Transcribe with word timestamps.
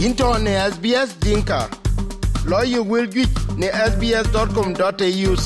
into 0.00 0.38
ne 0.38 0.52
SBS 0.70 1.12
Dinka. 1.20 1.68
Lawyer 2.46 2.82
will 2.82 3.06
get 3.06 3.28
ne 3.56 3.68
sbs.com.au 3.68 5.36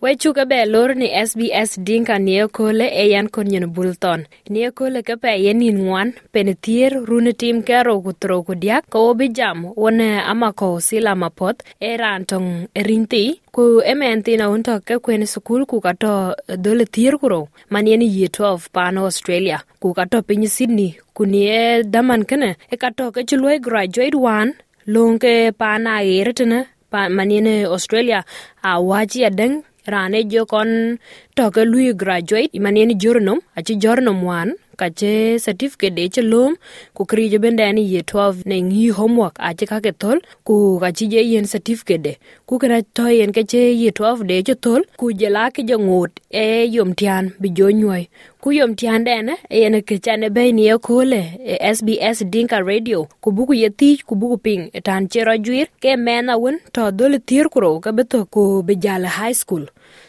wechuga 0.00 0.44
be 0.46 0.64
lor 0.66 0.94
ni 0.94 1.08
SBS 1.28 1.70
Dinka 1.86 2.18
nie 2.18 2.46
kole 2.56 2.86
e 3.02 3.04
yan 3.10 3.28
kon 3.28 3.50
yen 3.50 3.66
bulton. 3.74 4.20
Nie 4.48 4.70
kole 4.70 5.02
ke 5.02 5.16
pe 5.22 5.32
yen 5.44 5.62
in 5.62 5.78
ngwan 5.86 6.12
pen 6.32 6.54
thier 6.64 6.90
rune 7.08 7.32
tim 7.40 7.62
kero 7.68 7.94
kutro 8.04 8.36
kudiak 8.46 8.86
ko 8.92 9.10
obi 9.10 9.28
jam 9.28 9.64
wone 9.82 10.22
ama 10.32 10.52
ko 10.52 10.68
sila 10.88 11.12
mapoth 11.22 11.66
e 11.80 11.96
rantong 12.02 12.48
e 12.78 12.82
rinti 12.88 13.24
ku 13.50 13.82
emen 13.92 14.22
aun 14.40 14.54
unto 14.54 14.74
ke 14.86 15.02
kwen 15.04 15.26
sukul 15.26 15.66
ku 15.70 15.80
kato 15.80 16.34
dole 16.64 16.84
thier 16.94 17.18
kuro 17.18 17.48
man 17.70 17.86
yen 17.90 18.02
ye 18.02 18.28
12 18.28 18.70
pano 18.74 19.00
Australia 19.10 19.58
ku 19.82 19.94
kato 19.98 20.22
piny 20.22 20.46
Sydney 20.46 20.90
ku 21.14 21.22
nie 21.26 21.82
daman 21.82 22.22
kene 22.22 22.50
e 22.70 22.76
kato 22.76 23.10
ke 23.10 23.26
chulwe 23.28 23.58
graduate 23.66 24.14
one 24.14 24.54
pan 24.86 25.18
pana 25.60 25.92
eretene 26.06 26.60
pa 26.90 27.08
manine 27.16 27.66
Australia 27.66 28.24
a 28.62 28.80
wachi 28.80 29.20
adeng 29.28 29.56
rane 29.92 30.20
jo 30.32 30.44
kon 30.46 30.98
toke 31.36 31.62
lui 31.64 31.92
graduate. 31.94 32.54
Manien 32.60 32.92
jornom 33.02 33.40
achi 33.56 33.76
jornom 33.82 34.22
wan 34.28 34.52
kache 34.80 35.38
certificate 35.44 35.94
de 35.98 36.04
che 36.14 36.22
lom 36.22 36.54
ku 36.96 37.04
kri 37.10 37.24
krijo 37.28 37.38
bende 37.44 37.62
ani 37.64 37.82
ye 37.92 38.00
12 38.02 38.46
ne 38.50 38.58
ngi 38.68 38.84
homework 38.98 39.36
a 39.48 39.50
che 39.58 39.66
ka 39.70 39.78
ke 39.86 39.92
tol 40.02 40.18
ku 40.46 40.56
kachi 40.82 41.08
je 41.12 41.20
yen 41.32 41.46
certificate 41.52 42.02
de. 42.06 42.12
Ku 42.46 42.58
kana 42.62 42.78
to 42.96 43.06
yen 43.18 43.32
ke 43.36 43.42
che 43.52 43.62
ye 43.82 43.90
12 43.90 44.26
de 44.30 44.42
che 44.42 44.54
tol 44.66 44.82
ku 45.00 45.12
je 45.20 45.28
la 45.36 45.44
ke 45.50 45.62
jo 45.70 45.78
ngut 45.86 46.12
e 46.42 46.44
yom 46.76 46.94
tian 47.00 47.32
bi 47.40 47.48
jo 47.60 47.70
nyoy 47.80 48.02
ku 48.42 48.54
yom 48.58 48.74
tian 48.74 49.04
de 49.08 49.16
ne 49.28 49.34
e 49.50 49.62
yen 49.62 49.80
ke 49.88 49.98
cha 50.04 50.16
ne 50.16 50.28
be 50.36 50.52
ni 50.52 50.68
kole 50.88 51.22
e 51.52 51.58
SBS 51.74 52.22
e 52.22 52.30
Dinka 52.32 52.62
Radio. 52.70 53.08
Ku 53.22 53.32
bu 53.32 53.46
ku 53.48 53.54
ye 53.62 53.70
ti 53.70 53.90
ku 54.08 54.14
bu 54.20 54.36
ping 54.44 54.70
e 54.72 54.80
tan 54.80 55.08
che 55.08 55.24
ro 55.24 55.34
juir 55.44 55.66
ke 55.82 55.96
mena 55.96 56.38
won 56.38 56.56
to 56.72 56.90
dol 56.98 57.18
tir 57.28 57.48
ku 57.52 57.60
ro 57.60 57.72
ka 57.80 57.92
be 57.92 58.04
to 58.04 58.24
ku 58.34 58.62
be 58.62 58.74
jala 58.84 59.08
high 59.18 59.36
school. 59.42 59.66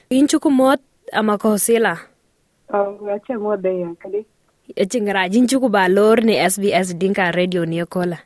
In 0.10 0.28
chu 0.28 0.40
ku 0.40 0.50
mot 0.50 0.80
ama 1.14 1.38
ko 1.38 1.58
sila 1.58 1.96
Oh, 2.72 2.98
acha 3.10 3.34
moda 3.40 3.70
ya 3.70 3.90
kadi 3.98 4.26
echingra 4.76 5.30
jinchu 5.30 5.60
ku 5.60 5.70
ba 5.70 5.88
lor 5.88 6.22
ni 6.24 6.36
SBS 6.38 6.96
Dinka 6.98 7.32
Radio 7.32 7.66
ni 7.66 7.84
kola 7.86 8.18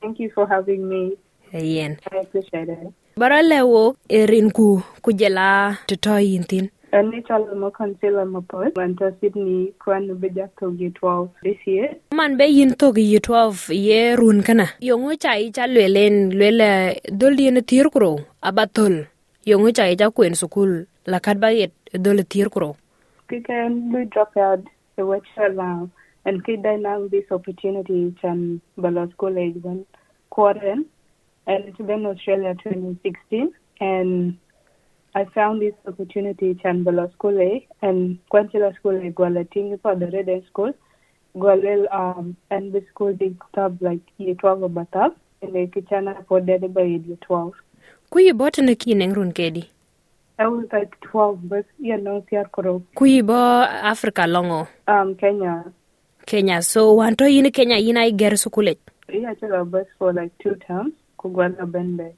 Thank 0.00 0.18
you 0.20 0.30
for 0.34 0.46
having 0.48 0.88
me. 0.88 1.12
yen 1.52 1.96
I 2.12 2.18
appreciate 2.24 2.68
it. 2.72 2.90
bara 3.16 3.42
lewo 3.42 3.96
erin 4.08 4.50
ku 4.50 4.82
ku 5.02 5.12
jela 5.12 5.78
to 5.86 5.96
to 5.96 6.16
yintin 6.20 6.70
And 6.92 7.14
it's 7.14 7.30
all 7.30 7.48
mo 7.56 7.70
concealer 7.70 8.26
mo 8.28 8.42
post. 8.44 8.76
Went 8.76 8.98
to 8.98 9.14
Sydney 9.18 9.72
kwan 9.80 10.12
bija 10.20 10.48
to 10.60 10.72
get 10.76 10.92
12 11.00 11.30
this 11.42 11.56
year. 11.64 11.96
man 12.12 12.36
be 12.36 12.44
yin 12.44 12.74
to 12.76 12.92
gi 12.92 13.16
12 13.18 13.72
ye 13.72 14.12
run 14.20 14.42
kana 14.42 14.66
yongo 14.80 15.16
chai 15.16 15.48
cha 15.56 15.64
lwelen 15.66 16.32
lwele 16.36 17.00
dol 17.08 17.32
yen 17.40 17.62
tir 17.64 17.88
kuro 17.88 18.20
abatol 18.42 19.06
yongo 19.46 19.72
chai 19.72 19.96
cha 19.96 20.10
kwen 20.10 20.34
sukul 20.36 20.84
lakat 21.06 21.38
ba 21.40 21.48
yet 21.52 21.72
dol 21.96 22.20
tir 22.28 22.48
kuro 22.52 22.76
Kikan 23.30 23.88
we 23.94 24.04
drop 24.12 24.36
out 24.36 24.60
the 24.96 25.02
website 25.02 25.54
now 25.54 25.90
and 26.24 26.44
kid 26.44 26.62
now 26.62 27.06
this 27.08 27.24
opportunity 27.30 28.14
chan 28.20 28.60
Balos 28.78 29.16
College 29.16 29.56
when 29.62 29.84
quarter 30.30 30.76
and 31.46 31.64
it's 31.64 31.78
been 31.78 32.06
Australia 32.06 32.54
2016 32.62 33.52
and 33.80 34.36
I 35.14 35.24
found 35.26 35.60
this 35.60 35.74
opportunity 35.86 36.54
chan 36.62 36.84
Balos 36.84 37.12
College 37.18 37.64
and 37.82 38.18
Quantila 38.32 38.74
School 38.76 38.98
Gwalating 39.12 39.78
for 39.82 39.94
the 39.94 40.06
Red 40.06 40.42
School. 40.48 40.72
Gwalel 41.34 41.86
um 41.92 42.36
and 42.50 42.72
the 42.72 42.84
school 42.90 43.14
big 43.14 43.36
tab 43.54 43.80
like 43.80 44.00
year 44.18 44.34
12 44.34 44.62
or 44.64 44.68
batab 44.68 45.14
and 45.40 45.54
the 45.54 45.66
kichana 45.66 46.26
for 46.26 46.40
by 46.40 46.82
year 46.82 47.16
12 47.26 47.52
ku 48.10 48.20
yi 48.20 48.32
bot 48.32 48.58
na 48.58 48.74
kineng 48.74 49.16
run 49.16 49.32
kedi 49.32 49.64
Like 50.38 50.96
12 51.12 51.48
but 51.48 51.66
you 51.78 51.96
know 51.98 52.24
Siar 52.30 52.50
Koro 52.50 52.82
ku 52.96 53.04
yi 53.06 53.22
bo 53.22 53.34
Africa 53.34 54.26
longo 54.26 54.66
um 54.88 55.14
Kenya 55.14 55.64
Kenya 56.26 56.62
so 56.62 56.96
wanto 56.96 57.30
yin 57.30 57.50
Kenya 57.52 57.76
yin 57.76 57.96
ai 57.96 58.10
ger 58.12 58.32
sukulet 58.36 58.78
Yeah, 59.12 59.30
I 59.30 59.34
took 59.34 59.50
a 59.52 59.64
bus 59.64 59.86
for 59.98 60.12
like 60.14 60.30
two 60.42 60.54
terms. 60.66 60.94
Kugwana 61.18 61.66
Bende. 61.70 62.14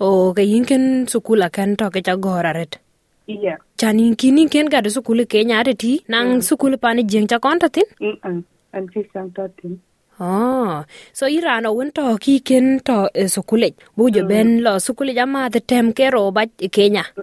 o 0.00 0.32
ke 0.34 0.38
yin 0.42 0.64
ken 0.64 1.06
sukula 1.06 1.52
kan 1.52 1.76
to 1.76 1.90
ke 1.90 2.02
cha 2.04 2.16
goraret 2.16 2.78
Yeah. 3.26 3.58
chanin 3.78 4.16
kinin 4.16 4.50
ken 4.50 4.66
gade 4.66 4.90
sukul 4.90 5.22
Kenya 5.28 5.60
ate 5.60 5.78
ti 5.78 6.04
nang 6.08 6.40
sukul 6.40 6.80
pani 6.80 7.04
jeng 7.04 7.28
cha 7.28 7.38
konta 7.38 7.70
tin 7.70 7.84
Mm-mm. 8.00 8.42
And 8.72 8.90
six 8.94 9.08
and 9.14 9.34
thirteen. 9.34 9.80
Oh, 10.18 10.84
so 11.12 11.26
irano 11.26 11.74
wun 11.76 11.92
to 11.92 12.16
ki 12.18 12.40
ken 12.40 12.80
to 12.80 13.08
e 13.14 13.24
sukule 13.28 13.74
bu 13.96 14.10
jo 14.10 14.26
ben 14.26 14.62
lo 14.64 14.76
sukule 14.78 15.14
jama 15.14 15.48
the 15.50 15.60
tem 15.60 15.92
ke 15.92 16.10
ro 16.12 16.30
ba 16.32 16.46
e 16.58 16.68
Kenya 16.68 17.04
Mm. 17.14 17.22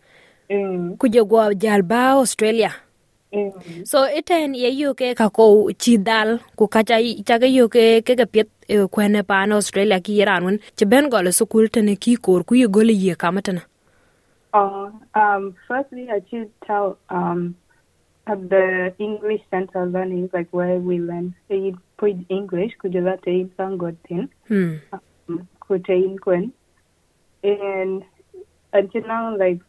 Ku 0.99 1.07
jo 1.07 1.25
go 1.25 1.53
jal 1.53 1.81
ba 1.81 2.03
Australia. 2.19 2.71
Mm. 3.29 3.85
so 3.85 4.09
iten 4.19 4.55
ye 4.57 4.69
yo 4.73 4.93
ke 4.97 5.13
ka 5.13 5.29
ko 5.29 5.69
chi 5.77 5.97
dal 5.97 6.39
ku 6.57 6.65
ka 6.65 6.81
cha 6.81 6.97
cha 7.27 7.37
ke 7.37 7.45
yo 7.45 7.67
ke 7.69 8.01
ke 8.01 8.15
ke 8.17 8.25
pet 8.25 8.47
e 8.67 8.77
ne 9.13 9.21
pa 9.21 9.45
na 9.45 9.61
Australia 9.61 9.99
ki 10.01 10.25
ran 10.25 10.47
un 10.49 10.57
che 10.75 10.85
ben 10.85 11.09
go 11.09 11.21
le 11.21 11.29
sukul 11.29 11.69
tene 11.69 11.93
ki 11.95 12.15
kor 12.15 12.41
ku 12.43 12.55
ye 12.55 12.67
go 12.67 12.81
le 12.81 12.93
ye 12.93 13.13
kamatana 13.13 13.61
Uh, 14.51 14.89
um, 15.13 15.55
firstly, 15.67 16.09
I 16.09 16.21
choose 16.21 16.47
tell 16.65 16.97
um, 17.09 17.55
at 18.25 18.49
the 18.49 18.93
English 18.97 19.41
Center 19.51 19.85
learning, 19.85 20.29
like 20.33 20.47
where 20.51 20.77
we 20.77 20.99
learn. 20.99 21.35
They 21.49 21.75
put 21.97 22.15
English, 22.29 22.71
you 22.83 23.01
let 23.01 23.25
in 23.27 23.51
Sangotin, 23.57 24.29
hmm. 24.47 24.77
Could 25.59 25.87
in 25.89 26.17
kwen 26.17 26.51
And 27.43 28.03
until 28.73 29.01
now, 29.07 29.37
like, 29.37 29.59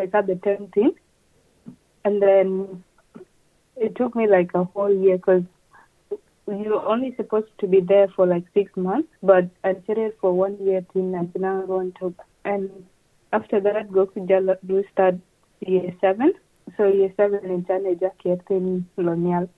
I 0.00 0.06
got 0.06 0.26
the 0.26 0.34
10th 0.34 0.72
thing. 0.74 0.94
And 2.04 2.20
then 2.20 2.84
it 3.76 3.94
took 3.96 4.14
me 4.14 4.26
like 4.26 4.50
a 4.54 4.64
whole 4.64 4.92
year 4.92 5.16
because 5.16 5.44
you're 6.48 6.86
only 6.86 7.14
supposed 7.16 7.50
to 7.60 7.66
be 7.66 7.80
there 7.80 8.08
for 8.08 8.26
like 8.26 8.44
six 8.54 8.76
months, 8.76 9.08
but 9.22 9.48
I 9.64 9.74
did 9.74 9.98
it 9.98 10.18
for 10.20 10.32
one 10.32 10.56
year 10.60 10.84
till 10.92 11.14
until 11.14 11.40
now 11.40 11.62
going 11.62 11.92
to 12.00 12.14
and 12.44 12.70
after 13.32 13.60
that 13.60 13.92
go 13.92 14.06
to 14.06 14.20
Jala 14.26 14.56
do 14.66 14.84
start 14.92 15.16
year 15.60 15.94
seven. 16.00 16.34
So 16.76 16.86
year 16.86 17.12
seven 17.16 17.44
in 17.44 17.64
China 17.64 17.94
Jackie 17.94 18.36
in 18.50 18.86
Lonial. 18.96 19.48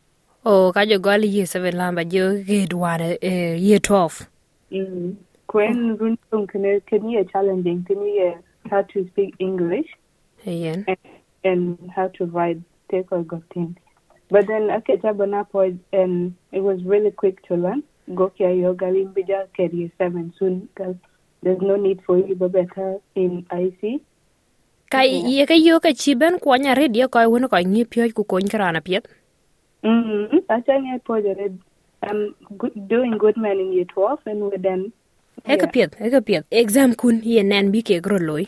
Oh, 0.44 0.72
ka 0.72 0.84
jo 0.84 0.98
go 0.98 1.16
le 1.16 1.26
ye 1.26 1.44
seven 1.46 1.74
lamba 1.74 2.04
jo 2.04 2.36
ke 2.44 2.68
dware 2.68 3.18
e 3.22 3.56
ye 3.56 3.78
12 3.78 4.28
Mm. 4.72 5.16
When 5.52 5.96
run 5.96 6.18
can 6.48 6.80
can 6.86 7.08
you 7.08 7.24
challenging 7.32 7.84
can 7.84 8.02
you 8.02 8.42
how 8.70 8.82
to 8.82 9.06
speak 9.12 9.34
English 9.38 9.86
Ayan. 10.46 10.84
And, 10.88 10.98
and 11.44 11.90
how 11.90 12.08
to 12.18 12.26
ride 12.26 12.62
Teko 12.90 13.24
Gotin. 13.24 13.76
But 14.30 14.46
then 14.46 14.68
aketabonapo 14.68 15.78
and 15.92 16.34
it 16.52 16.60
was 16.60 16.82
really 16.84 17.10
quick 17.10 17.42
to 17.48 17.54
learn. 17.54 17.82
go 18.14 18.28
Gokia 18.28 18.52
yoga 18.60 18.86
lim 18.86 19.14
limbija 19.14 19.48
carry 19.56 19.92
seven 19.96 20.32
soon 20.38 20.68
cause 20.76 20.96
there's 21.42 21.60
no 21.60 21.76
need 21.76 22.00
for 22.06 22.18
you 22.18 22.34
better 22.34 22.98
in 23.14 23.46
IC. 23.50 24.00
Kai 24.90 25.04
ye 25.04 25.46
ka 25.46 25.54
yo 25.54 25.80
ka 25.80 25.92
chiben 25.92 26.38
kwa 26.38 26.58
nya 26.58 26.74
redia 26.74 27.08
ko 27.08 27.18
wono 27.18 27.48
ko 27.48 27.56
ngi 27.56 27.84
pyo 27.88 28.08
ku 28.12 28.24
ko 28.24 28.36
ngrana 28.38 28.84
piet. 28.84 29.08
Mm-hmm. 29.84 30.36
Mm, 30.36 30.40
achanya 30.48 31.00
po 31.04 31.20
jere 31.20 31.52
I'm 32.02 32.34
good, 32.58 32.72
doing 32.88 33.16
good 33.16 33.36
man 33.36 33.58
in 33.58 33.72
year 33.72 33.84
12 33.84 34.18
and 34.26 34.40
we 34.50 34.56
then. 34.58 34.92
Eka 35.48 35.72
piet, 35.72 35.96
eka 36.00 36.20
piet. 36.20 36.44
Exam 36.50 36.94
kun 36.94 37.20
ye 37.24 37.42
nan 37.42 37.72
bi 37.72 37.80
ke 37.80 38.00
gro 38.00 38.16
loy. 38.16 38.46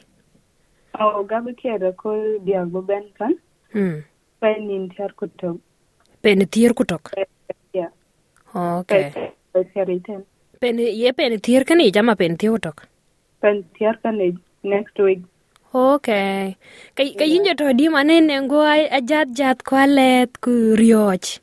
Gagotiyo 1.28 1.92
kod 1.96 2.44
Diago 2.44 2.82
Benson. 2.82 3.38
Mm. 3.74 4.04
Pen 4.40 4.70
in 4.70 4.88
Tierkutok. 4.88 5.58
Pen 6.22 6.38
Tierkutok? 6.46 7.12
Yeah. 7.72 7.90
Okay. 8.54 9.12
Pen, 10.60 10.78
ye 10.78 11.12
pen 11.12 11.40
Tierkanij 11.40 11.96
ama 11.96 12.14
pen 12.16 12.36
Tierkutok? 12.36 12.86
Pen 13.40 13.64
Tierkanij 13.78 14.36
next 14.62 14.98
week. 14.98 15.20
Okay. 15.74 16.56
Kay 16.94 17.06
yeah. 17.06 17.16
kayinjo 17.18 17.54
to 17.56 17.72
di 17.72 17.88
manen 17.88 18.30
ngo 18.44 18.60
ajat 18.64 19.28
jat 19.36 19.62
kwalet 19.62 20.40
ku 20.40 20.74
rioch. 20.76 21.40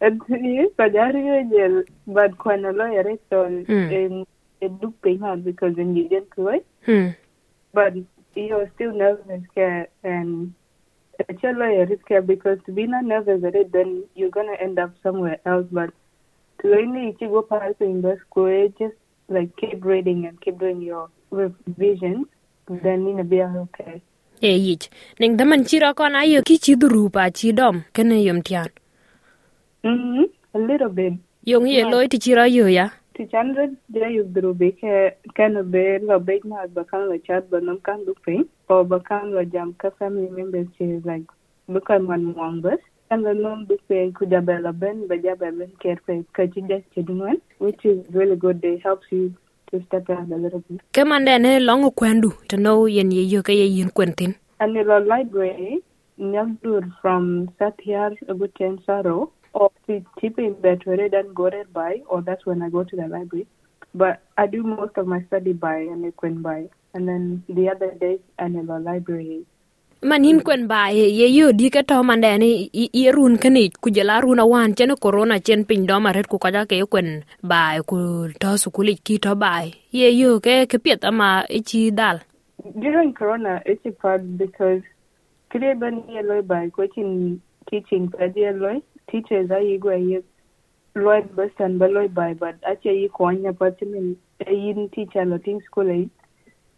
Yes, 0.00 0.70
but 0.76 0.96
I 0.96 1.10
really 1.10 1.84
but 2.06 2.32
when 2.44 2.64
a 2.64 2.72
lawyer 2.72 3.08
is 3.08 3.18
on 3.32 3.66
a 4.62 4.68
dupe 4.68 5.02
because 5.44 5.78
in 5.78 5.94
the 5.94 6.08
end, 6.14 6.26
right? 6.36 6.64
But 7.72 7.94
you're 8.34 8.70
still 8.74 8.92
nervous 8.92 9.42
care 9.54 9.88
and 10.04 10.52
it's 11.28 11.44
a 11.44 11.92
is 11.92 11.98
care 12.08 12.22
because 12.22 12.58
to 12.66 12.72
be 12.72 12.86
not 12.86 13.04
nervous 13.04 13.44
at 13.44 13.54
it, 13.54 13.72
then 13.72 14.04
you're 14.14 14.30
gonna 14.30 14.56
end 14.60 14.78
up 14.78 14.94
somewhere 15.02 15.38
else. 15.44 15.66
But 15.70 15.90
to 16.62 16.72
only 16.72 17.16
you 17.20 17.28
go 17.28 17.42
past 17.42 17.80
in 17.80 18.00
the 18.02 18.16
school, 18.26 18.72
just 18.78 18.94
like 19.28 19.54
keep 19.56 19.84
reading 19.84 20.26
and 20.26 20.40
keep 20.40 20.58
doing 20.58 20.80
your 20.80 21.10
revisions, 21.30 22.26
then 22.68 23.06
you'll 23.06 23.24
be 23.24 23.42
okay. 23.42 24.02
e 24.42 24.56
yich 24.56 24.88
ning 25.20 25.36
daman 25.36 25.64
chiro 25.68 25.92
kon 25.94 26.14
ayo 26.16 26.40
ki 26.42 26.56
chi 26.64 26.74
duru 26.82 27.10
pa 27.12 27.28
chi 27.28 27.52
dom 27.52 27.84
kene 27.92 28.24
yom 28.24 28.40
tian 28.42 28.70
Mm-hmm. 29.84 30.24
A 30.52 30.58
little 30.58 30.88
bit. 30.90 31.14
Yung 31.46 31.66
ye 31.66 31.84
loy 31.84 32.06
ti 32.08 32.18
chira 32.18 32.44
yo 32.52 32.66
ya. 32.66 32.90
Ti 33.20 33.26
chandra 33.32 33.68
dia 33.92 34.08
yu 34.08 34.22
dru 34.34 34.50
be 34.60 34.68
ke 34.80 34.92
kan 35.36 35.56
be 35.72 35.80
lo 36.10 36.16
be 36.18 36.34
na 36.50 36.60
ba 36.76 36.84
kan 36.90 37.02
lo 37.08 37.16
chat 37.26 37.50
ba 37.50 37.58
nam 37.60 37.76
kan 37.88 37.98
du 38.06 38.14
pe 38.26 38.36
o 38.74 38.78
ba 38.92 38.98
kan 39.08 39.26
lo 39.32 39.42
jam 39.54 39.74
ka 39.82 39.90
family 39.98 40.30
members 40.36 40.68
che 40.78 40.86
like 41.08 41.26
bukan 41.68 42.06
man 42.10 42.32
wang 42.38 42.62
bus 42.62 42.80
and 43.10 43.26
the 43.26 43.34
nom 43.34 43.66
du 43.66 43.76
pe 43.88 43.98
ku 44.20 44.24
ja 44.30 44.40
ba 44.40 44.56
la 44.66 44.72
ben 44.72 45.04
ba 45.10 45.20
ja 45.26 45.34
ba 45.42 45.52
ben 45.58 45.68
care 45.82 46.00
pe 46.06 46.16
ka 46.38 46.46
chi 46.54 46.64
ja 46.70 46.78
che 46.94 47.04
dun 47.10 47.20
which 47.58 47.84
is 47.84 47.98
really 48.10 48.36
good. 48.36 48.62
They 48.62 48.80
helps 48.86 49.12
you 49.12 49.34
to 49.70 49.82
step 49.84 50.08
out 50.08 50.32
a 50.32 50.38
little 50.44 50.64
bit. 50.70 50.80
Ke 50.98 51.04
mande 51.04 51.36
ne 51.42 51.52
longo 51.60 51.90
kwendu 51.90 52.32
to 52.48 52.56
know 52.56 52.86
yen 52.86 53.12
ye 53.18 53.26
yo 53.34 53.42
ke 53.42 53.52
ye 53.60 53.66
yin 53.66 53.90
kwentin. 53.90 54.34
and 54.60 54.76
the 54.76 55.00
library 55.00 55.82
Nyagdur 56.18 56.90
from 57.02 57.48
Satyar 57.60 58.16
Aguten 58.28 58.80
Saro 58.86 59.32
or 59.52 59.70
to 59.86 60.04
tip 60.20 60.38
in 60.38 60.54
Betwere 60.54 61.08
then 61.08 61.32
go 61.34 61.50
there 61.50 61.64
by 61.64 62.02
or 62.08 62.22
that's 62.22 62.46
when 62.46 62.62
I 62.62 62.68
go 62.68 62.84
to 62.84 62.96
the 62.96 63.08
library. 63.08 63.46
But 63.94 64.22
I 64.38 64.46
do 64.46 64.62
most 64.62 64.96
of 64.96 65.06
my 65.06 65.22
study 65.24 65.52
by 65.52 65.78
and 65.78 66.04
it 66.04 66.14
went 66.22 66.42
by. 66.42 66.68
And 66.94 67.08
then 67.08 67.44
the 67.48 67.68
other 67.68 67.92
days 67.92 68.20
I'm 68.38 68.56
in 68.56 68.66
the 68.66 68.78
library. 68.78 69.46
Man 70.02 70.24
hin 70.24 70.40
kwen 70.40 70.66
ba 70.66 70.88
ye 70.90 71.08
ye 71.12 71.26
yo 71.28 71.52
di 71.52 71.68
ke 71.68 71.86
to 71.86 72.02
mande 72.02 72.38
ne 72.40 72.70
i 72.72 72.88
i 73.00 73.10
run 73.12 73.36
kani 73.36 73.68
ku 73.82 73.90
jela 73.90 74.22
run 74.22 74.38
awan 74.38 74.74
chen 74.74 74.96
corona 74.96 75.38
chen 75.40 75.66
pin 75.66 75.84
do 75.84 76.00
maret 76.00 76.26
ku 76.26 76.38
kaja 76.38 76.64
ke 76.64 76.80
kwen 76.88 77.20
ba 77.42 77.76
ku 77.84 77.98
to 78.40 78.56
sukuli 78.56 78.96
ki 78.96 79.18
to 79.18 79.34
ba 79.34 79.60
ye 79.92 80.08
yo 80.08 80.40
ke 80.40 80.64
ke 80.64 80.80
piet 80.80 81.04
ama 81.04 81.44
ichi 81.50 81.90
dal. 81.90 82.20
During 82.78 83.12
Corona, 83.12 83.60
it's 83.66 83.84
a 83.84 83.90
part 83.90 84.24
because 84.38 84.80
kile 85.52 85.78
bani 85.78 86.02
yellow 86.08 86.40
by 86.40 86.70
coaching 86.70 87.42
teaching 87.68 88.08
pedi 88.08 88.48
yellow 88.48 88.80
teachers 88.80 88.80
are 88.80 88.80
you 88.80 88.89
go 89.12 89.90
ye 89.90 90.22
loy 90.94 91.22
bus 91.22 91.50
and 91.58 91.78
below 91.78 92.08
by 92.08 92.34
but 92.34 92.56
actually 92.66 93.02
you 93.02 93.08
kwanya 93.08 93.52
patimin 93.52 94.16
yin 94.46 94.88
teacher 94.90 95.24
loting 95.24 95.60
school 95.62 95.90
eh? 95.90 96.06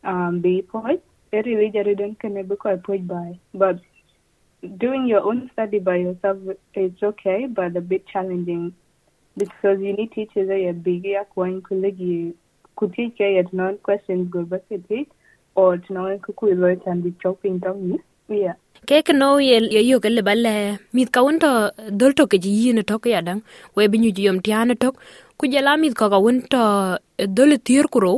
Um 0.04 0.40
be 0.40 0.62
point 0.62 1.00
it 1.32 1.46
really 1.46 1.70
didn't 1.70 2.20
can 2.20 2.34
be 2.46 2.56
quite 2.56 2.82
by. 3.06 3.38
But 3.54 3.80
doing 4.76 5.06
your 5.06 5.22
own 5.22 5.50
study 5.52 5.78
by 5.78 5.96
yourself 5.96 6.38
it's 6.74 7.02
okay 7.02 7.46
but 7.46 7.76
a 7.76 7.80
bit 7.80 8.06
challenging. 8.06 8.74
Because 9.36 9.80
you 9.80 9.94
need 9.94 10.12
teachers 10.12 10.48
that 10.48 10.60
are 10.60 10.72
big 10.74 11.06
ya 11.06 11.24
kwan 11.24 11.62
kulegi 11.62 12.34
could 12.76 12.92
teach 12.94 13.18
you 13.18 13.44
non 13.52 13.78
questions 13.78 14.28
go 14.30 14.42
back 14.44 14.62
at 14.70 14.80
it 14.90 15.08
or 15.54 15.78
to 15.78 15.92
know 15.92 16.18
kuku 16.18 16.58
loy 16.58 16.76
and 16.86 17.02
be 17.02 17.14
chopping 17.22 17.58
down 17.58 17.98
yeah 18.28 18.54
ke 18.88 19.02
ke 19.06 19.14
no 19.14 19.38
ye 19.38 19.58
yo 19.90 20.00
ke 20.04 20.10
le 20.10 20.22
balle 20.28 20.78
mit 20.92 21.12
ka 21.12 21.22
won 21.22 21.38
to 21.38 21.50
dol 22.00 22.12
to 22.20 22.26
ke 22.26 22.38
ji 22.44 22.50
yin 22.50 22.82
to 22.90 22.98
ke 22.98 23.14
yadan 23.14 23.42
we 23.76 23.86
bi 23.92 23.98
nyu 24.04 24.10
ji 24.16 24.24
yom 24.28 24.40
tian 24.48 24.74
to 24.84 24.92
ku 25.38 25.46
jela 25.52 25.76
mit 25.82 25.94
ka 26.00 26.08
ka 26.14 26.18
won 26.24 26.40
to 26.54 26.62
dol 27.40 27.56
tier 27.70 27.84
kuro 27.96 28.14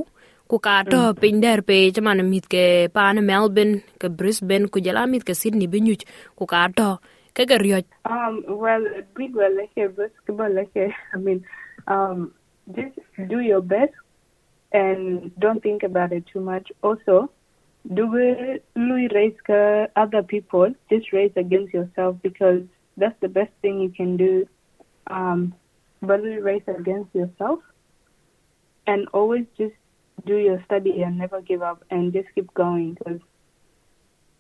ku 0.48 0.58
ka 0.58 0.76
to 0.92 1.02
pin 1.20 1.40
der 1.44 1.60
pe 1.72 1.90
chaman 1.98 2.24
mit 2.30 2.48
ke 2.54 2.64
pan 2.96 3.20
melbourne 3.32 3.74
ke 4.00 4.08
brisbane 4.22 4.68
ku 4.68 4.80
jela 4.86 5.04
mit 5.16 5.24
ke 5.28 5.36
sydney 5.42 5.66
bi 5.74 5.84
nyu 5.88 5.96
ku 6.38 6.46
ka 6.54 6.64
to 6.80 6.88
ke 7.36 7.44
ke 7.52 7.60
ryo 7.66 7.82
Um, 8.14 8.42
well, 8.64 8.84
big 9.16 9.34
well, 9.34 9.54
like 9.56 9.72
a 9.76 9.88
basketball, 9.88 10.52
like 10.54 10.76
I 10.76 11.16
mean, 11.18 11.44
um, 11.88 12.32
just 12.76 12.96
do 13.28 13.40
your 13.40 13.60
best 13.60 13.92
and 14.72 15.32
don't 15.38 15.62
think 15.62 15.82
about 15.82 16.12
it 16.12 16.24
too 16.32 16.40
much. 16.40 16.70
Also, 16.82 17.30
do 17.92 18.10
race 19.12 19.36
ka 19.46 19.86
other 19.96 20.22
people, 20.22 20.72
just 20.90 21.12
race 21.12 21.32
against 21.36 21.74
yourself 21.74 22.16
because 22.22 22.62
that's 22.96 23.18
the 23.20 23.28
best 23.28 23.52
thing 23.60 23.80
you 23.80 23.90
can 23.90 24.16
do. 24.16 24.48
Um, 25.06 25.54
but 26.00 26.20
Louis 26.20 26.40
race 26.40 26.62
against 26.66 27.14
yourself 27.14 27.60
and 28.86 29.08
always 29.12 29.46
just 29.58 29.74
do 30.26 30.36
your 30.36 30.62
study 30.64 31.02
and 31.02 31.18
never 31.18 31.40
give 31.40 31.62
up 31.62 31.84
and 31.90 32.12
just 32.12 32.28
keep 32.34 32.52
going 32.54 32.94
because 32.94 33.20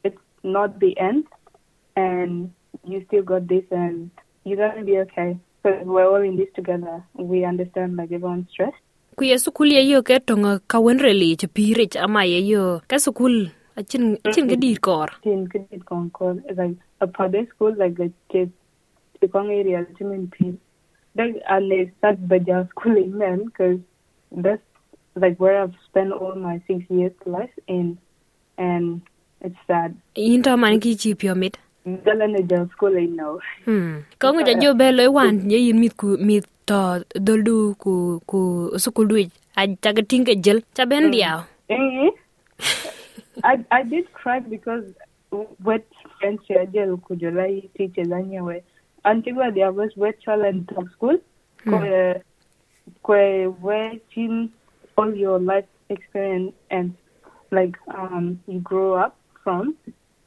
it's 0.04 0.20
not 0.42 0.78
the 0.80 0.98
end 0.98 1.24
and 1.96 2.52
you 2.84 3.04
still 3.06 3.22
got 3.22 3.46
this 3.48 3.64
and 3.70 4.10
you're 4.44 4.56
gonna 4.56 4.84
be 4.84 4.98
okay 4.98 5.38
because 5.62 5.86
we're 5.86 6.06
all 6.06 6.22
in 6.22 6.36
this 6.36 6.48
together. 6.54 7.02
We 7.14 7.44
understand 7.44 7.96
like 7.96 8.12
everyone's 8.12 8.50
stressed. 8.50 8.76
Ku 9.16 9.24
ye 9.24 9.36
sukul 9.38 9.72
ye 9.72 9.82
yo 9.90 10.02
ke 10.02 10.18
to 10.26 10.34
ka 10.66 10.78
won 10.80 10.98
reli 10.98 11.36
che 11.36 11.46
pire 11.46 11.86
ama 12.06 12.24
ye 12.24 12.40
yo 12.52 12.80
ka 12.88 12.96
sukul 12.96 13.50
achin 13.76 14.18
achin 14.24 14.48
ke 14.50 14.56
dir 14.60 14.78
kor 14.78 15.08
In 15.22 15.48
Kidit 15.48 15.84
Concord, 15.84 16.42
like 16.56 16.76
a 17.00 17.06
public 17.06 17.50
school, 17.50 17.74
like 17.76 17.98
a 17.98 18.10
kid, 18.30 18.52
the 19.20 19.28
Kong 19.28 19.50
area, 19.50 19.86
Jimin 19.98 20.30
Pin. 20.30 20.58
Like, 21.16 21.36
and 21.48 21.70
they 21.70 21.90
start 21.98 22.16
Baja 22.28 22.66
school 22.70 22.96
in 22.96 23.18
men 23.18 23.44
because 23.46 23.80
that's 24.30 24.62
like 25.16 25.38
where 25.38 25.62
I've 25.62 25.74
spent 25.86 26.12
all 26.12 26.34
my 26.34 26.62
six 26.66 26.82
years 26.90 27.12
life 27.26 27.54
in, 27.66 27.98
and 28.58 29.02
it's 29.40 29.58
sad. 29.66 29.94
yin 30.16 30.42
to 30.42 30.56
man 30.56 30.80
ki 30.80 30.96
chi 30.96 31.14
pyo 31.14 31.34
mit 31.34 31.58
Galanaja 31.84 32.70
school 32.72 32.96
in 32.96 33.16
now. 33.16 33.38
Hmm. 33.64 34.06
Ko 34.18 34.32
ngi 34.32 34.46
ja 34.48 34.54
jo 34.60 34.74
be 34.74 34.90
lo 34.92 35.10
wan 35.10 35.50
ye 35.50 35.58
yin 35.66 35.80
mit 35.80 35.96
ku 35.96 36.16
mit 36.18 36.46
to 36.66 37.04
doldu 37.28 37.76
ku 37.78 38.20
ku 38.26 38.70
sukul 38.84 39.08
du 39.08 39.16
a 39.56 39.66
jaga 39.86 40.02
tinga 40.02 40.34
jel 40.48 40.60
cha 40.74 40.84
ben 40.84 41.10
dia. 41.10 41.46
Eh? 41.68 42.10
I 43.42 43.64
I 43.70 43.82
did 43.82 44.12
cry 44.12 44.40
because 44.40 44.84
wet 45.62 45.84
kujolai 47.06 47.68
teachers 47.76 48.10
anyway. 48.10 48.62
Antigua 49.04 49.50
there 49.52 49.72
was 49.72 49.90
wet 49.96 50.20
challenge 50.20 50.68
top 50.68 50.84
school. 50.96 51.18
Where 53.02 53.92
team 54.14 54.52
all 54.96 55.14
your 55.14 55.38
life 55.38 55.66
experience 55.88 56.54
and 56.70 56.94
like 57.50 57.76
um 57.88 58.40
you 58.46 58.60
grow 58.60 58.94
up 58.94 59.16
from. 59.42 59.76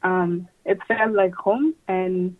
Um 0.02 0.48
it 0.64 0.78
felt 0.86 1.12
like 1.12 1.34
home 1.34 1.74
and 1.88 2.36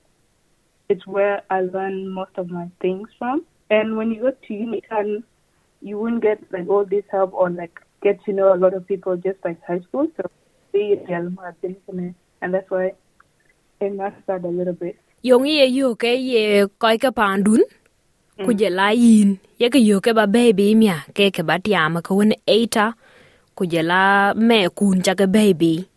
it's 0.89 1.07
where 1.07 1.43
I 1.51 1.63
learned 1.63 2.13
most 2.13 2.33
of 2.37 2.51
my 2.51 2.69
things 2.81 3.09
from. 3.19 3.45
And 3.71 3.97
when 3.97 4.11
you 4.13 4.23
go 4.23 4.31
to 4.31 4.55
Unican 4.55 5.23
you 5.81 5.99
wouldn't 5.99 6.23
get 6.23 6.41
like 6.53 6.69
all 6.69 6.85
this 6.85 7.05
help 7.11 7.33
or 7.33 7.51
like 7.51 7.81
get 8.03 8.23
to 8.25 8.33
know 8.33 8.55
a 8.55 8.59
lot 8.59 8.75
of 8.75 8.87
people 8.87 9.17
just 9.17 9.39
like 9.45 9.63
high 9.65 9.81
school. 9.81 10.07
So 10.17 10.31
it 10.73 11.09
and 11.09 12.55
that's 12.55 12.71
why 12.71 12.93
it 13.81 14.01
up 14.01 14.45
a 14.45 14.47
little 14.47 14.75
bit. 14.75 14.97
Yong 15.23 15.47
ye 15.47 15.67
yo 15.67 15.95
ke 15.95 16.15
ye 16.15 16.67
koi 16.79 16.97
ka 16.99 17.11
pandun 17.11 17.63
ku 18.39 18.55
je 18.55 18.71
la 18.71 18.91
yin 18.91 19.39
ye 19.59 19.69
ke 19.69 19.81
yo 19.83 20.01
ke 20.01 20.15
ba 20.15 20.27
baby 20.27 20.75
mia 20.75 21.05
ke 21.15 21.31
ke 21.35 21.43
ba 21.43 21.59
tiama 21.59 22.03
ko 22.03 22.15
won 22.15 22.33
eta 22.47 22.95
ku 23.57 23.67
je 23.67 23.83
la 23.83 24.35
me 24.35 24.69
kun 24.69 25.03
cha 25.03 25.15
ke 25.15 25.27
baby. 25.27 25.89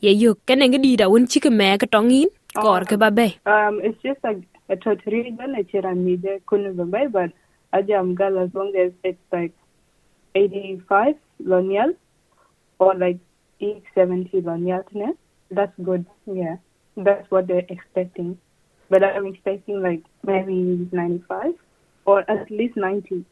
Ye 0.00 0.12
yo 0.12 0.34
ke 0.34 0.56
ne 0.56 0.68
ngi 0.68 0.96
da 0.96 1.08
won 1.08 1.26
chi 1.26 1.40
ke 1.40 1.52
me 1.52 1.76
ke 1.76 1.86
tongin 1.92 2.28
kor 2.54 2.84
ke 2.88 2.96
ba 2.96 3.10
be. 3.10 3.36
Um, 3.44 3.80
it's 3.84 4.00
just 4.02 4.24
like 4.24 4.40
a 4.70 4.76
totally 4.76 5.32
done 5.32 5.54
a 5.56 5.64
chiramide 5.64 6.40
couldn't 6.46 6.76
remember, 6.76 7.08
but 7.08 7.30
Ajam 7.74 8.16
gal 8.16 8.38
as 8.38 8.54
long 8.54 8.72
as 8.76 8.92
it's 9.04 9.18
like 9.32 9.52
85 10.34 11.16
lonial 11.40 11.94
or 12.78 12.94
like 12.94 13.18
870 13.60 14.40
lonial, 14.40 14.82
that's 15.50 15.72
good. 15.82 16.06
Yeah, 16.26 16.56
that's 16.96 17.30
what 17.30 17.46
they're 17.48 17.66
expecting. 17.68 18.38
But 18.88 19.04
I'm 19.04 19.26
expecting 19.26 19.82
like 19.82 20.02
maybe 20.24 20.88
95 20.92 21.54
or 22.04 22.30
at 22.30 22.50
least 22.50 22.76
90. 22.76 23.24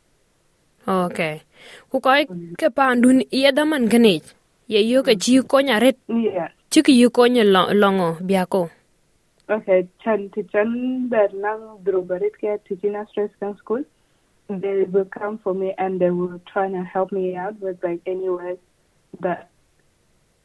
Okay. 0.86 1.42
Ku 1.90 2.00
koi 2.00 2.24
ke 2.56 2.70
pandun 2.74 3.22
ye 3.30 3.50
da 3.52 3.64
man 3.64 3.88
kene. 3.88 4.22
Ye 4.68 4.80
yo 4.82 5.02
ke 5.02 5.18
chi 5.18 5.40
ko 5.42 5.58
nyaret 5.58 5.96
Yeah. 6.08 6.48
chi 6.70 6.82
ki 6.82 6.92
yo 7.00 7.10
ko 7.10 7.26
nye 7.26 7.44
longo 7.44 8.16
biako. 8.22 8.70
Okay, 9.50 9.88
chan 10.04 10.30
to 10.34 10.42
chan 10.42 11.08
that 11.08 11.32
nang 11.32 11.80
drubarit 11.82 12.36
ke 12.36 12.56
teaching 12.68 12.96
stress 13.10 13.30
kan 13.40 13.56
school. 13.56 13.82
They 14.48 14.84
will 14.84 15.06
come 15.06 15.38
for 15.38 15.54
me 15.54 15.74
and 15.78 16.00
they 16.00 16.10
will 16.10 16.40
try 16.52 16.68
to 16.68 16.82
help 16.84 17.12
me 17.12 17.34
out 17.36 17.58
with 17.60 17.82
like 17.82 18.00
any 18.04 18.28
words 18.28 18.60
that 19.20 19.50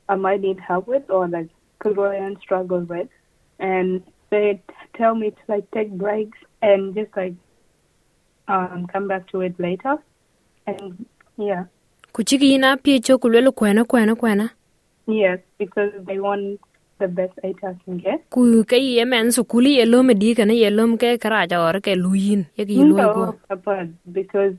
I 0.08 0.16
might 0.16 0.42
need 0.42 0.60
help 0.60 0.88
with 0.88 1.10
or 1.10 1.28
like 1.28 1.50
could 1.80 1.96
go 1.96 2.12
and 2.12 2.38
struggle 2.40 2.80
with. 2.80 3.08
And 3.60 4.04
they 4.30 4.62
tell 4.96 5.16
me 5.16 5.32
to 5.32 5.44
like 5.48 5.70
take 5.72 5.92
breaks 5.92 6.40
and 6.62 6.96
just 6.96 7.12
like 7.16 7.36
um 8.48 8.88
come 8.88 9.08
back 9.08 9.28
to 9.32 9.42
it 9.42 9.60
later. 9.60 9.98
And 10.66 11.06
yeah. 11.38 11.66
Ku 12.14 12.24
chi 12.24 12.38
ki 12.38 12.58
na 12.58 12.76
pie 12.78 13.00
cho 13.00 13.18
ku 13.18 13.28
lelo 13.28 13.52
kwena 13.52 13.84
kwena 13.84 14.16
kwena. 14.16 14.52
Yes, 15.08 15.40
because 15.58 15.92
they 16.08 16.20
want 16.20 16.60
the 17.04 17.12
best 17.20 17.36
I 17.44 17.54
can 17.62 17.98
get. 17.98 18.24
Ku 18.36 18.64
ke 18.74 18.80
ye 18.80 19.06
men 19.14 19.34
sukuli 19.38 19.78
ye 19.80 19.86
lo 19.86 20.04
me 20.10 20.14
di 20.26 20.36
kana 20.42 20.54
ye 20.54 20.70
lo 20.70 20.86
ke 21.06 21.16
kara 21.26 21.48
ja 21.56 21.64
or 21.68 21.80
ke 21.88 21.98
luyin 22.04 22.46
ye 22.56 22.66
ki. 22.66 22.84
No, 22.84 23.36
but 23.50 23.90
because 24.20 24.56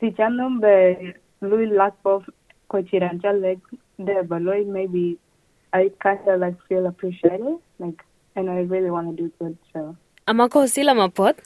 the 0.00 0.10
channel 0.12 0.60
be 0.60 1.14
Louis 1.40 1.70
lack 1.70 1.94
of 2.04 2.24
cochirancha 2.70 3.32
like 3.42 3.60
the 3.98 4.22
baloi 4.26 4.64
maybe 4.66 5.18
I 5.72 5.90
kind 6.02 6.20
of 6.26 6.40
like 6.40 6.56
feel 6.68 6.86
appreciated 6.86 7.58
like 7.78 8.02
and 8.36 8.50
I 8.50 8.60
really 8.72 8.90
want 8.90 9.16
to 9.16 9.22
do 9.22 9.32
good 9.38 9.56
so 9.72 9.96
Ama 10.28 10.48
ko 10.48 10.66
sila 10.66 10.94
mapot 10.94 11.40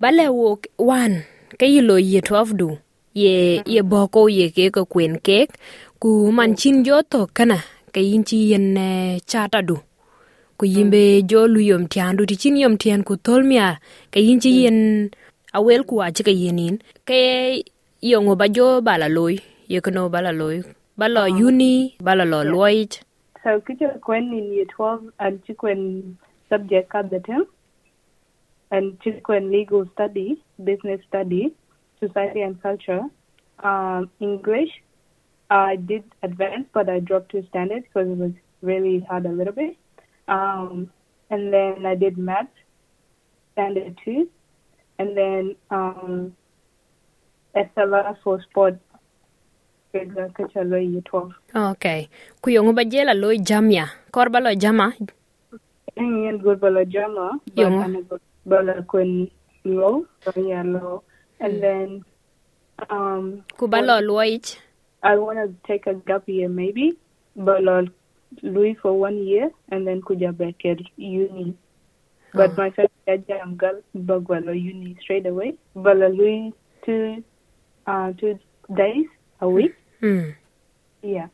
bale 0.00 0.28
wok 0.30 0.66
wan 0.78 1.24
ke 1.58 1.66
yilo 1.66 1.98
ye 1.98 2.20
12 2.20 2.56
du 2.56 2.78
ye 3.14 3.62
ye 3.66 3.82
boko 3.82 4.28
ye 4.28 4.50
ke 4.54 4.70
ko 4.70 4.84
kwen 4.86 5.18
kek 5.18 5.58
ku 6.00 6.30
man 6.32 6.54
chin 6.54 6.84
jo 6.84 7.02
to 7.02 7.26
kana 7.34 7.58
ke 7.94 8.00
yin 8.10 8.22
chi 8.28 8.38
yen 8.50 8.66
ne 8.76 8.88
chatadu. 9.30 9.76
Ku 10.58 10.64
yimbe 10.74 11.02
jolu 11.30 11.60
yom 11.70 11.84
tiandu 11.92 12.22
ti 12.30 12.36
chin 12.42 12.56
yom 12.62 12.74
tian 12.82 13.00
ku 13.08 13.14
tolmia 13.26 13.66
mia 14.12 14.22
ci 14.26 14.34
chi 14.42 14.50
yen 14.62 14.78
awel 15.56 15.82
ku 15.88 15.94
achi 16.06 16.22
ka 16.28 16.32
yenin 16.42 16.74
ke 17.08 17.20
yongo 18.10 18.34
ba 18.40 18.46
jo 18.56 18.66
bala 18.86 19.08
loy 19.16 19.34
yekno 19.72 20.02
bala 20.14 20.32
loy 20.40 20.56
bala 21.00 21.22
uni 21.46 21.74
bala 22.06 22.24
lo 22.32 22.40
loit 22.52 22.92
So 23.42 23.60
kicho 23.60 23.88
kwen 24.04 24.32
in 24.38 24.52
year 24.52 24.66
12 24.76 25.12
and 25.18 25.42
chikwen 25.44 26.16
subject 26.50 26.94
at 26.94 27.08
the 27.10 27.20
time 27.20 27.46
and 28.70 29.00
chikwen 29.00 29.50
legal 29.50 29.86
study, 29.94 30.42
business 30.62 31.00
study, 31.08 31.54
society 31.98 32.42
and 32.42 32.60
culture, 32.62 33.00
um, 33.64 34.10
English. 34.20 34.68
I 35.50 35.76
did 35.76 36.04
advanced, 36.22 36.70
but 36.72 36.88
I 36.88 37.00
dropped 37.00 37.32
to 37.32 37.44
standard 37.48 37.82
because 37.82 38.08
it 38.08 38.16
was 38.16 38.32
really 38.62 39.00
hard 39.10 39.26
a 39.26 39.32
little 39.34 39.52
bit. 39.52 39.76
Um, 40.28 40.90
and 41.28 41.52
then 41.52 41.84
I 41.84 41.96
did 41.96 42.16
math, 42.16 42.46
standard 43.52 43.98
two, 44.04 44.30
and 44.98 45.16
then 45.16 45.56
um, 45.70 46.36
SLR 47.56 48.16
for 48.22 48.40
sport, 48.42 48.78
regular 49.92 50.28
kicho 50.38 50.62
low 50.62 50.78
year 50.78 51.02
12. 51.02 51.32
okay. 51.74 52.08
Ku 52.40 52.50
yongo 52.50 52.74
ba 52.74 52.84
jela 52.84 53.14
loy 53.18 53.38
jamia. 53.38 53.90
Kor 54.12 54.26
balo 54.30 54.54
jama. 54.54 54.94
Ingen 55.98 56.38
good 56.38 56.60
bala 56.60 56.84
jama, 56.84 57.40
but 57.56 57.66
I'm 57.66 58.02
good 58.06 58.20
bala 58.46 58.82
kun 58.86 59.28
low, 59.64 60.06
so 60.22 60.32
yeah, 60.36 60.62
low. 60.62 61.02
And 61.40 61.60
then 61.60 62.04
um 62.88 63.42
ku 63.58 63.66
balo 63.66 63.98
loit 63.98 64.69
I 65.02 65.16
wanna 65.16 65.48
take 65.66 65.86
a 65.86 65.94
gap 65.94 66.28
year 66.28 66.48
maybe, 66.48 66.98
bala 67.36 67.84
Louis 68.42 68.74
for 68.80 68.92
one 68.98 69.18
year 69.26 69.50
and 69.70 69.86
then 69.86 70.02
kuja 70.02 70.36
back 70.36 70.64
at 70.64 70.78
uni. 70.96 71.54
But 72.32 72.56
my 72.56 72.70
first 72.70 72.90
I'm 73.08 73.56
gal 73.56 73.80
bagwala 73.96 74.54
uni 74.54 74.96
straight 75.02 75.26
away. 75.26 75.54
Bala 75.74 76.08
Louis 76.08 76.52
two 76.84 77.24
uh 77.86 78.12
two 78.20 78.38
days 78.74 79.06
a 79.40 79.48
week. 79.48 79.74
hmm 80.00 80.30
Yeah. 81.02 81.28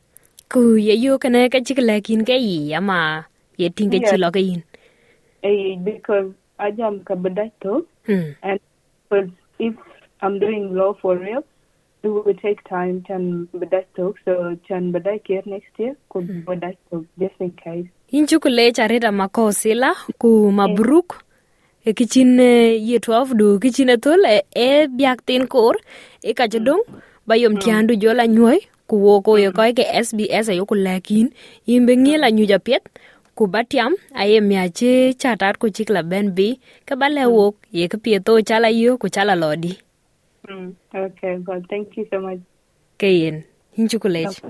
ku 0.49 0.75
ye 0.79 0.95
yo 0.95 1.17
kana 1.19 1.49
ka 1.53 1.59
chikla 1.59 2.01
kin 2.03 2.23
ke 2.27 2.35
yi 2.39 2.73
ama 2.73 3.27
ye 3.57 3.69
tinga 3.69 3.99
Yeah. 3.99 4.09
chilo 4.11 4.31
ke 4.31 4.41
yin 4.47 4.63
Eh, 5.43 5.75
because 5.83 6.31
I 6.57 6.71
jam 6.71 7.01
kabadato 7.09 7.85
hmm 8.07 8.31
and 8.41 8.59
but 9.09 9.27
if 9.59 9.75
I'm 10.21 10.39
doing 10.39 10.73
law 10.73 10.93
for 11.01 11.17
real, 11.17 11.43
it 12.03 12.07
will 12.07 12.33
take 12.41 12.63
time 12.69 13.03
to 13.07 13.47
badastok, 13.53 14.15
so 14.25 14.57
chan 14.67 14.91
badak 14.93 15.21
here 15.25 15.43
next 15.45 15.73
year 15.77 15.95
could 16.09 16.27
badastok 16.45 17.05
just 17.19 17.35
in 17.39 17.51
case. 17.51 17.87
in 18.09 18.25
chukule 18.25 18.71
charita 18.71 19.09
makosila 19.11 19.91
ku 20.23 20.29
mabruk 20.59 21.15
e 21.83 21.93
kichin 21.99 22.39
ye 22.89 22.99
12 22.99 23.33
du 23.39 23.47
kichin 23.63 23.89
athol 23.95 24.23
e, 24.29 24.37
e 24.67 24.69
biak 24.99 25.25
tin 25.27 25.43
kor 25.53 25.75
e 26.23 26.33
ka 26.33 26.47
jodong 26.53 26.83
ba 27.27 27.35
yom 27.41 27.57
tiandu 27.63 27.97
jola 28.03 28.25
nyoy 28.35 28.59
ku 28.87 28.95
wo 29.03 29.15
ko 29.25 29.35
ye 29.43 29.49
koy 29.57 29.71
ke 29.79 29.83
SBS 30.05 30.51
ayo 30.53 30.63
ku 30.69 30.75
lakin 30.85 31.27
imbe 31.75 31.93
ngila 32.03 32.31
nyu 32.37 32.47
japet 32.51 32.87
ku 33.35 33.47
batiam 33.55 33.99
aye 34.21 34.39
miache 34.49 34.93
chatat 35.21 35.59
ku 35.61 35.67
chikla 35.79 36.01
ben 36.11 36.31
bi 36.37 36.47
ka 36.87 36.95
bale 37.01 37.23
wok 37.35 37.55
ye 37.79 37.91
ka 37.91 37.97
pieto 38.03 38.39
chala 38.51 38.71
yo 38.71 38.95
ku 39.01 39.11
chala 39.15 39.35
lodi 39.43 39.73
Mm, 40.47 40.75
okay, 40.95 41.37
God. 41.43 41.65
Thank 41.69 41.97
you 41.97 42.07
so 42.11 42.19
much. 42.21 42.39
Kayen. 42.97 43.43
Hinchukulech. 43.75 44.41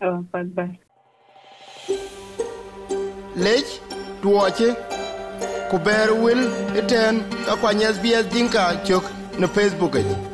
Oh, 0.00 0.24
bye 0.32 0.42
akwany 7.48 7.84
SBS 7.84 8.26
Dinka, 8.32 8.80
cök 8.84 9.04
na 9.38 9.46
Facebook. 9.46 10.31